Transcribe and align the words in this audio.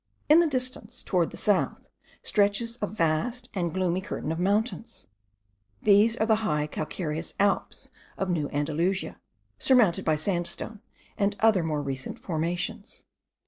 In 0.29 0.39
the 0.39 0.47
distance, 0.47 1.03
towards 1.03 1.29
the 1.29 1.37
south, 1.37 1.87
stretches 2.23 2.79
a 2.81 2.87
vast 2.87 3.49
and 3.53 3.71
gloomy 3.71 4.01
curtain 4.01 4.31
of 4.31 4.39
mountains. 4.39 5.05
These 5.83 6.17
are 6.17 6.25
the 6.25 6.37
high 6.37 6.65
calcareous 6.65 7.35
Alps 7.39 7.91
of 8.17 8.27
New 8.27 8.49
Andalusia, 8.49 9.21
surmounted 9.59 10.03
by 10.03 10.15
sandstone, 10.15 10.81
and 11.19 11.35
other 11.39 11.61
more 11.63 11.83
recent 11.83 12.17
formations. 12.17 13.03